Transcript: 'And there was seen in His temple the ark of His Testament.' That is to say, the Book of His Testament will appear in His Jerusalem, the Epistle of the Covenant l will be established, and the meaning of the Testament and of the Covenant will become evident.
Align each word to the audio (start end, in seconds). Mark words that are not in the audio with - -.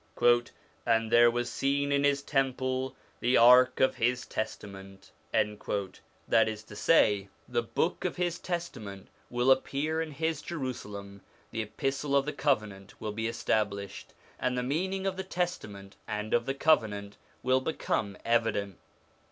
'And 0.87 1.11
there 1.11 1.29
was 1.29 1.47
seen 1.51 1.91
in 1.91 2.03
His 2.03 2.23
temple 2.23 2.95
the 3.19 3.37
ark 3.37 3.79
of 3.79 3.97
His 3.97 4.25
Testament.' 4.25 5.11
That 5.31 6.49
is 6.49 6.63
to 6.63 6.75
say, 6.75 7.29
the 7.47 7.61
Book 7.61 8.03
of 8.03 8.15
His 8.15 8.39
Testament 8.39 9.09
will 9.29 9.51
appear 9.51 10.01
in 10.01 10.09
His 10.09 10.41
Jerusalem, 10.41 11.21
the 11.51 11.61
Epistle 11.61 12.15
of 12.15 12.25
the 12.25 12.33
Covenant 12.33 12.93
l 12.93 12.97
will 12.99 13.11
be 13.11 13.27
established, 13.27 14.15
and 14.39 14.57
the 14.57 14.63
meaning 14.63 15.05
of 15.05 15.17
the 15.17 15.23
Testament 15.23 15.97
and 16.07 16.33
of 16.33 16.47
the 16.47 16.55
Covenant 16.55 17.17
will 17.43 17.61
become 17.61 18.17
evident. 18.25 18.79